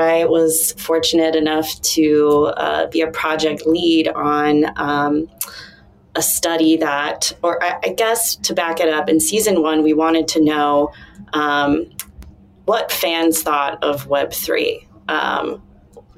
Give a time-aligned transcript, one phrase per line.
[0.00, 5.28] I was fortunate enough to uh, be a project lead on um,
[6.14, 9.92] a study that, or I, I, guess to back it up, in season one, we
[9.92, 10.92] wanted to know
[11.32, 11.90] um,
[12.64, 14.86] what fans thought of Web3.
[15.08, 15.62] Um,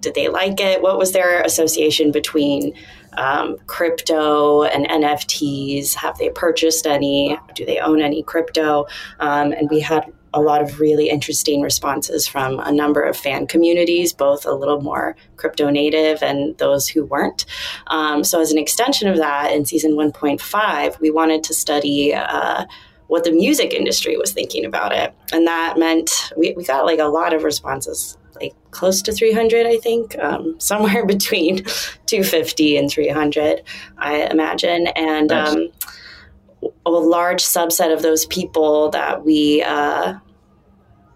[0.00, 0.82] did they like it?
[0.82, 2.74] What was their association between
[3.16, 5.94] um, crypto and NFTs?
[5.94, 7.38] Have they purchased any?
[7.54, 8.86] Do they own any crypto?
[9.18, 13.46] Um, and we had a lot of really interesting responses from a number of fan
[13.46, 17.46] communities, both a little more crypto native and those who weren't.
[17.88, 22.14] Um, so, as an extension of that, in season 1.5, we wanted to study.
[22.14, 22.64] Uh,
[23.06, 25.12] what the music industry was thinking about it.
[25.32, 29.66] And that meant we, we got like a lot of responses like close to 300,
[29.66, 31.64] I think, um, somewhere between
[32.06, 33.62] 250 and 300,
[33.98, 34.86] I imagine.
[34.88, 35.48] And nice.
[35.48, 35.68] um,
[36.86, 40.14] a large subset of those people that we, uh,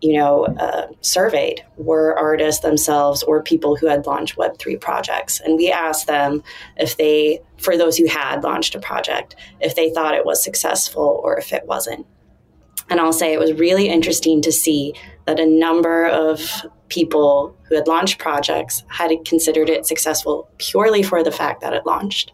[0.00, 5.40] you know, uh, surveyed were artists themselves or people who had launched Web3 projects.
[5.40, 6.42] And we asked them
[6.76, 11.20] if they, for those who had launched a project, if they thought it was successful
[11.24, 12.06] or if it wasn't.
[12.88, 14.94] And I'll say it was really interesting to see
[15.26, 21.24] that a number of people who had launched projects had considered it successful purely for
[21.24, 22.32] the fact that it launched.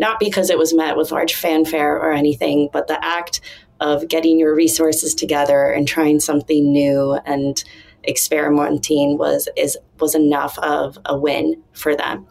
[0.00, 3.40] Not because it was met with large fanfare or anything, but the act
[3.80, 7.62] of getting your resources together and trying something new and
[8.08, 12.26] experimenting was is was enough of a win for them.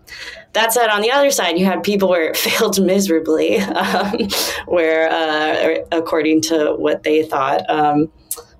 [0.54, 4.28] That said, on the other side, you had people where it failed miserably, um,
[4.66, 7.70] where uh, according to what they thought.
[7.70, 8.12] Um,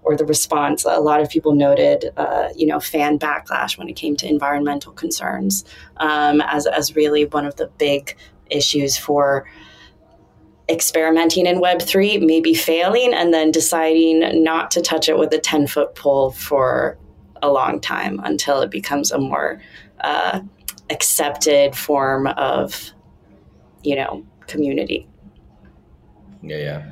[0.02, 3.98] or the response, a lot of people noted, uh, you know, fan backlash when it
[3.98, 5.66] came to environmental concerns
[5.98, 8.16] um, as, as really one of the big
[8.50, 9.48] issues for
[10.70, 15.68] experimenting in Web3, maybe failing, and then deciding not to touch it with a 10
[15.68, 16.98] foot pole for
[17.42, 19.62] a long time until it becomes a more
[20.02, 20.42] uh,
[20.90, 22.92] accepted form of,
[23.84, 25.08] you know, community.
[26.42, 26.92] Yeah, yeah.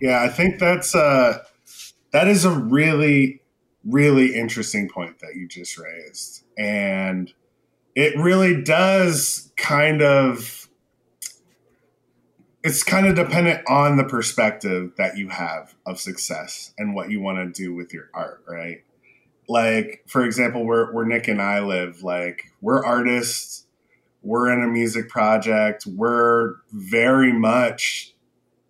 [0.00, 1.38] Yeah, I think that's uh
[2.12, 3.40] that is a really
[3.84, 6.44] really interesting point that you just raised.
[6.58, 7.32] And
[7.94, 10.65] it really does kind of
[12.66, 17.20] it's kind of dependent on the perspective that you have of success and what you
[17.20, 18.82] want to do with your art, right?
[19.48, 23.66] Like, for example, where, where Nick and I live, like, we're artists,
[24.20, 28.12] we're in a music project, we're very much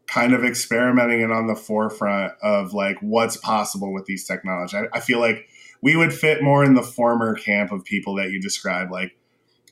[0.07, 4.78] kind of experimenting and on the forefront of like what's possible with these technologies.
[4.78, 5.49] I, I feel like
[5.81, 9.17] we would fit more in the former camp of people that you described, like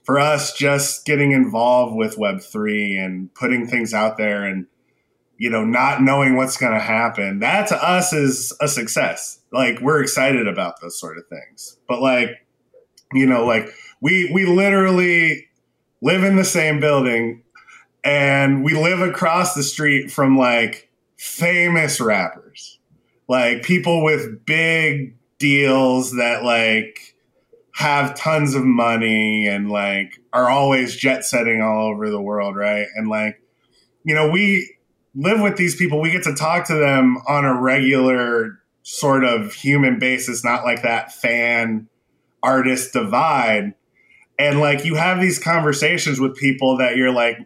[0.05, 4.67] for us, just getting involved with Web3 and putting things out there and,
[5.39, 9.41] you know, not knowing what's going to happen, that to us is a success.
[9.53, 11.79] Like, we're excited about those sort of things.
[11.89, 12.47] But, like,
[13.13, 13.69] you know, like,
[14.01, 15.49] we, we literally
[16.03, 17.43] live in the same building
[18.05, 22.79] and we live across the street from like famous rappers,
[23.29, 27.14] like people with big deals that like
[27.75, 32.87] have tons of money and like are always jet setting all over the world, right?
[32.95, 33.43] And like,
[34.05, 34.77] you know, we
[35.17, 39.53] live with these people, we get to talk to them on a regular sort of
[39.55, 41.89] human basis, not like that fan
[42.45, 43.75] artist divide.
[44.39, 47.39] And like, you have these conversations with people that you're like,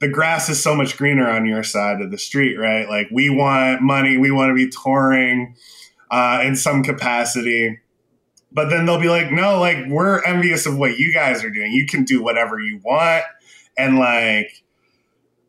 [0.00, 2.88] the grass is so much greener on your side of the street, right?
[2.88, 5.54] Like, we want money, we want to be touring
[6.10, 7.78] uh, in some capacity
[8.54, 11.72] but then they'll be like, no, like we're envious of what you guys are doing.
[11.72, 13.24] You can do whatever you want.
[13.76, 14.62] And like,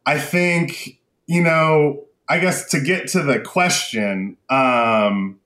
[0.06, 5.40] I think, you know, I guess to get to the question, um,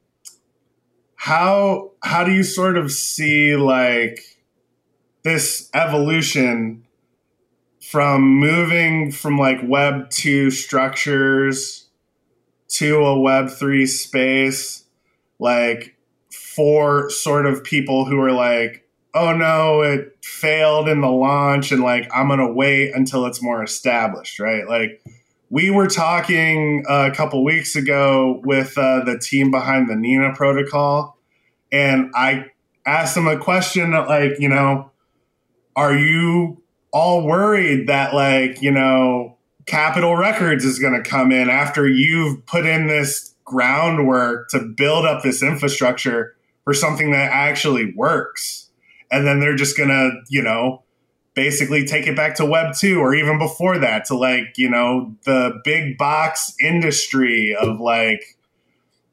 [1.15, 4.21] how how do you sort of see like
[5.23, 6.85] this evolution
[7.81, 11.89] from moving from like web 2 structures
[12.69, 14.85] to a web 3 space
[15.39, 15.97] like
[16.59, 21.81] for sort of people who are like, oh no, it failed in the launch and
[21.81, 24.67] like I'm going to wait until it's more established, right?
[24.67, 25.01] Like
[25.49, 31.17] we were talking a couple weeks ago with uh, the team behind the Nina protocol
[31.71, 32.47] and I
[32.85, 34.91] asked them a question that like, you know,
[35.77, 41.49] are you all worried that like, you know, Capitol Records is going to come in
[41.49, 47.93] after you've put in this groundwork to build up this infrastructure for something that actually
[47.95, 48.69] works.
[49.11, 50.83] And then they're just going to, you know,
[51.33, 55.15] basically take it back to web 2 or even before that to like, you know,
[55.25, 58.37] the big box industry of like,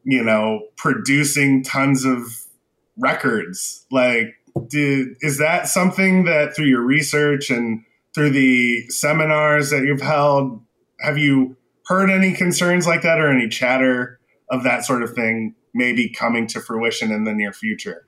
[0.05, 2.47] you know, producing tons of
[2.99, 3.87] records.
[3.91, 4.35] Like,
[4.69, 7.85] did is that something that through your research and
[8.15, 10.63] through the seminars that you've held,
[11.01, 11.57] have you
[11.87, 14.19] heard any concerns like that or any chatter
[14.51, 18.05] of that sort of thing maybe coming to fruition in the near future?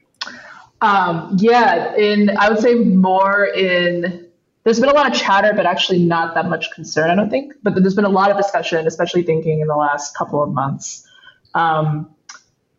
[0.81, 4.27] Um, yeah, in I would say more in
[4.65, 7.55] there's been a lot of chatter, but actually not that much concern, I don't think.
[7.63, 11.07] But there's been a lot of discussion, especially thinking in the last couple of months.
[11.55, 12.15] Um,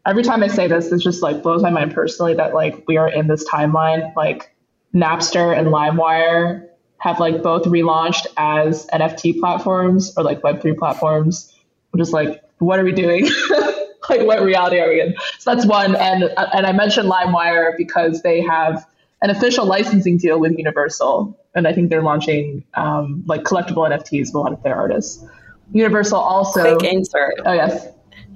[0.06, 2.98] every time I say this, it just like blows my mind personally that like we
[2.98, 4.16] are in this timeline.
[4.16, 4.56] Like
[4.94, 6.68] Napster and LimeWire
[7.00, 11.54] have like both relaunched as NFT platforms or like Web3 platforms.
[11.94, 13.28] I'm just like, what are we doing?
[14.18, 15.16] like, what reality are we in?
[15.40, 15.96] So that's one.
[15.96, 16.24] And
[16.54, 18.86] and I mentioned LimeWire because they have
[19.22, 24.28] an official licensing deal with Universal, and I think they're launching um, like collectible NFTs
[24.28, 25.24] with a lot of their artists.
[25.72, 26.78] Universal also.
[26.78, 27.36] Quick insert.
[27.46, 27.88] Oh yes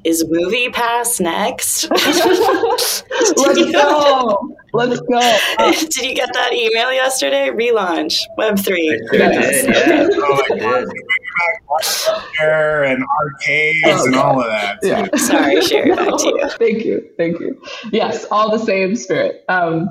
[0.04, 1.84] is MoviePass next?
[3.38, 4.56] Let's go.
[4.74, 5.38] Let's go.
[5.60, 7.50] Did you get that email yesterday?
[7.50, 9.00] Relaunch Web three.
[9.12, 9.66] Yes.
[9.66, 10.08] Yeah.
[10.12, 10.86] Oh my god.
[12.84, 14.80] and arcades oh, and all of that.
[14.82, 15.08] Yeah.
[15.16, 15.96] Sorry, Cherie.
[15.96, 16.50] Back to you.
[16.50, 17.10] Thank you.
[17.18, 17.62] Thank you.
[17.92, 19.44] Yes, all the same spirit.
[19.48, 19.90] Um,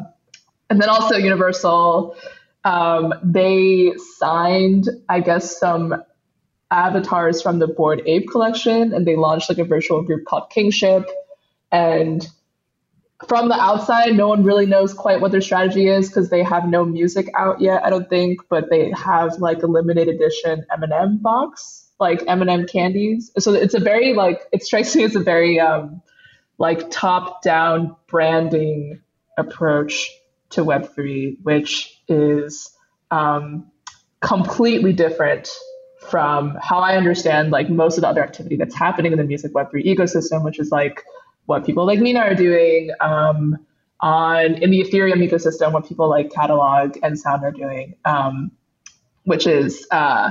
[0.70, 2.16] and then also Universal,
[2.64, 6.02] um, they signed, I guess, some
[6.70, 11.08] avatars from the Bored Ape collection, and they launched like a virtual group called Kingship.
[11.70, 12.26] And
[13.28, 16.68] from the outside, no one really knows quite what their strategy is because they have
[16.68, 21.18] no music out yet, I don't think, but they have like a limited edition M&M
[21.18, 23.30] box, like M&M candies.
[23.38, 26.02] So it's a very like it strikes me as a very um,
[26.58, 29.00] like top-down branding
[29.38, 30.10] approach
[30.50, 32.70] to Web3, which is
[33.10, 33.70] um,
[34.20, 35.50] completely different
[36.00, 39.52] from how I understand like most of the other activity that's happening in the music
[39.52, 41.04] Web3 ecosystem, which is like
[41.46, 43.58] what people like Nina are doing um,
[44.00, 48.50] on in the Ethereum ecosystem, what people like Catalog and Sound are doing, um,
[49.24, 50.30] which is uh,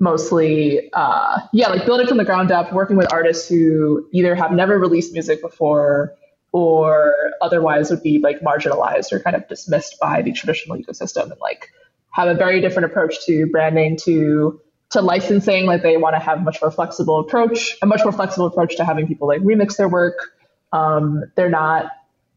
[0.00, 4.52] mostly uh, yeah, like building from the ground up, working with artists who either have
[4.52, 6.14] never released music before
[6.52, 11.40] or otherwise would be like marginalized or kind of dismissed by the traditional ecosystem and
[11.40, 11.70] like
[12.10, 14.60] have a very different approach to branding to
[14.90, 18.12] to licensing, like they want to have a much more flexible approach, a much more
[18.12, 20.32] flexible approach to having people like remix their work.
[20.72, 21.90] Um, they're not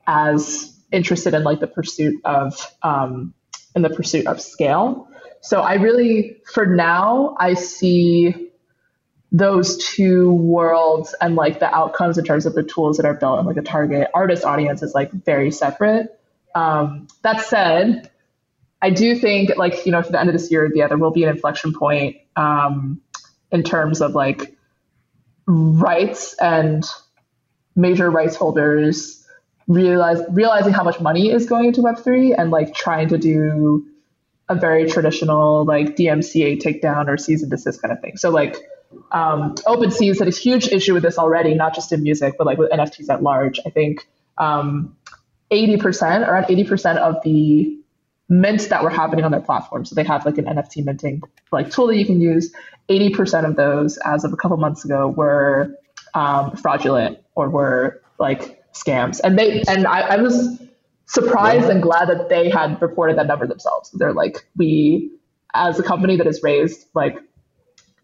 [0.08, 3.34] as interested in like the pursuit of um,
[3.76, 5.08] in the pursuit of scale.
[5.42, 8.52] So I really, for now, I see
[9.32, 13.38] those two worlds and like the outcomes in terms of the tools that are built
[13.38, 16.20] and like a target artist audience is like very separate.
[16.56, 18.10] Um, that said,
[18.82, 20.98] I do think like you know for the end of this year, or the other
[20.98, 23.02] will be an inflection point um,
[23.52, 24.56] in terms of like
[25.48, 26.86] rights and
[27.76, 29.26] major rights holders
[29.68, 33.86] realize realizing how much money is going into Web3 and like trying to do
[34.48, 38.18] a very traditional like DMCA takedown or cease and desist kind of thing.
[38.18, 38.56] So like
[39.12, 42.58] um, OpenSea's had a huge issue with this already, not just in music, but like
[42.58, 43.60] with NFTs at large.
[43.66, 44.08] I think
[44.38, 44.96] um,
[45.52, 47.78] 80%, around 80% of the
[48.30, 49.86] mints that were happening on their platform.
[49.86, 51.22] So they have like an NFT minting
[51.52, 52.54] like tool that you can use.
[52.90, 55.76] 80% of those as of a couple months ago were
[56.16, 59.20] um, fraudulent or were like scams.
[59.24, 60.62] And they and I, I was
[61.06, 63.92] surprised and glad that they had reported that number themselves.
[63.92, 65.12] They're like, we
[65.54, 67.18] as a company that has raised like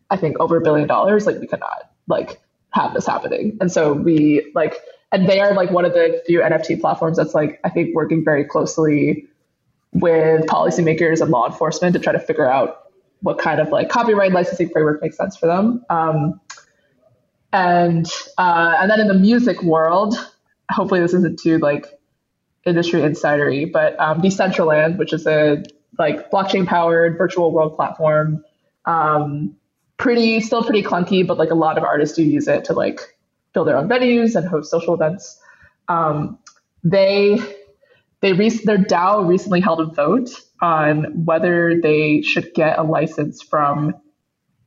[0.09, 2.39] I think over a billion dollars, like we cannot like
[2.71, 3.57] have this happening.
[3.61, 4.75] And so we like
[5.11, 8.23] and they are like one of the few NFT platforms that's like I think working
[8.23, 9.27] very closely
[9.93, 12.83] with policymakers and law enforcement to try to figure out
[13.21, 15.85] what kind of like copyright licensing framework makes sense for them.
[15.89, 16.39] Um,
[17.53, 20.15] and uh, and then in the music world,
[20.69, 21.85] hopefully this isn't too like
[22.65, 25.63] industry insidery, but um, Decentraland, which is a
[25.99, 28.43] like blockchain powered virtual world platform,
[28.85, 29.55] um,
[29.97, 33.01] pretty still pretty clunky, but like a lot of artists do use it to like
[33.53, 35.39] build their own venues and host social events.
[35.87, 36.39] Um,
[36.83, 37.39] they
[38.21, 40.29] they re- their DAO recently held a vote
[40.61, 43.95] on whether they should get a license from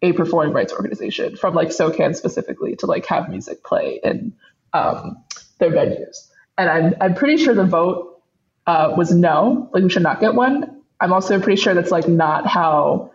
[0.03, 4.35] a performing rights organization, from like SOCAN specifically, to like have music play in
[4.73, 5.23] um,
[5.59, 6.29] their venues.
[6.59, 8.23] And I'm I'm pretty sure the vote
[8.67, 10.83] uh, was no, like we should not get one.
[11.01, 13.13] I'm also pretty sure that's like not how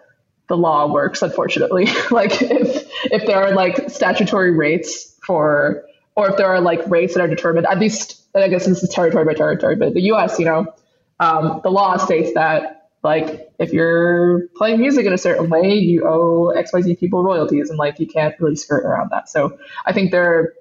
[0.47, 1.85] the law works, unfortunately.
[2.11, 7.13] like if if there are like statutory rates for or if there are like rates
[7.13, 10.37] that are determined, at least I guess this is territory by territory, but the U.S.,
[10.37, 10.73] you know,
[11.19, 16.05] um, the law states that like if you're playing music in a certain way, you
[16.07, 19.29] owe X Y Z people royalties, and like you can't really skirt around that.
[19.29, 20.53] So I think there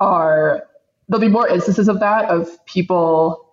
[0.00, 0.66] are
[1.08, 3.50] there'll be more instances of that of people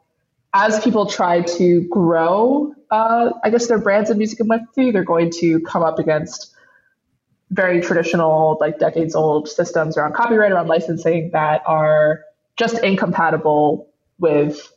[0.53, 5.03] as people try to grow, uh, I guess their brands of music and Web3, they're
[5.03, 6.53] going to come up against
[7.51, 12.21] very traditional, like decades old systems around copyright, around licensing that are
[12.55, 13.87] just incompatible
[14.19, 14.71] with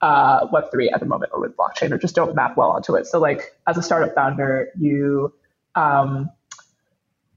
[0.00, 3.06] uh, Web3 at the moment or with blockchain or just don't map well onto it.
[3.06, 5.32] So, like, as a startup founder, you
[5.74, 6.30] um,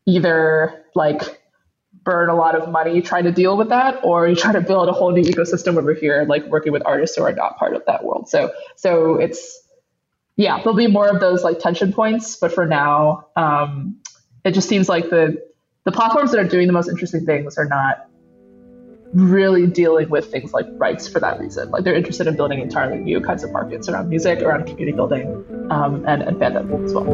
[0.05, 1.41] either like
[2.03, 4.89] burn a lot of money trying to deal with that, or you try to build
[4.89, 7.83] a whole new ecosystem over here, like working with artists who are not part of
[7.85, 8.29] that world.
[8.29, 9.61] So, so it's
[10.35, 13.97] yeah, there'll be more of those like tension points, but for now, um,
[14.45, 15.45] it just seems like the
[15.83, 18.08] the platforms that are doing the most interesting things are not
[19.13, 21.71] really dealing with things like rights for that reason.
[21.71, 25.45] Like they're interested in building entirely new kinds of markets around music, around community building,
[25.71, 27.05] um, and, and fandom as well.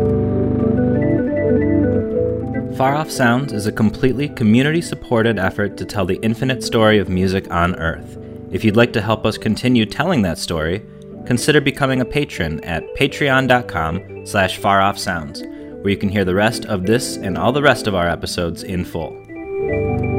[2.75, 7.07] Far Off Sounds is a completely community supported effort to tell the infinite story of
[7.07, 8.17] music on Earth.
[8.51, 10.85] If you'd like to help us continue telling that story,
[11.25, 15.45] consider becoming a patron at patreon.com slash faroffsounds,
[15.81, 18.63] where you can hear the rest of this and all the rest of our episodes
[18.63, 20.14] in full.